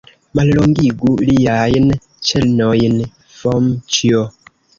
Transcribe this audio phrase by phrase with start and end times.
[0.37, 1.85] Mallongigu liajn
[2.31, 2.97] ĉenojn,
[3.37, 4.27] Fomĉjo!